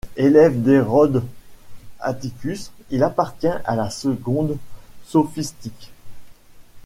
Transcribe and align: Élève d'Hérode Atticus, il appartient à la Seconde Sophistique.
Élève 0.17 0.59
d'Hérode 0.63 1.23
Atticus, 1.99 2.71
il 2.89 3.03
appartient 3.03 3.45
à 3.65 3.75
la 3.75 3.91
Seconde 3.91 4.57
Sophistique. 5.05 5.91